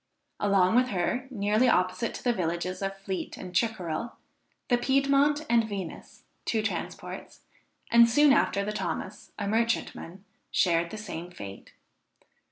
Along 0.39 0.75
with 0.75 0.87
her, 0.87 1.27
nearly 1.29 1.69
opposite 1.69 2.15
to 2.15 2.23
the 2.23 2.33
villages 2.33 2.81
of 2.81 2.97
Fleet 2.97 3.37
and 3.37 3.53
Chickerell, 3.53 4.13
the 4.67 4.79
Piedmont 4.79 5.45
and 5.47 5.69
Venus, 5.69 6.23
two 6.43 6.63
transports, 6.63 7.41
and 7.91 8.09
soon 8.09 8.33
after 8.33 8.65
the 8.65 8.73
Thomas, 8.73 9.31
a 9.37 9.47
merchantman, 9.47 10.25
shared 10.49 10.89
the 10.89 10.97
same 10.97 11.29
fate. 11.29 11.73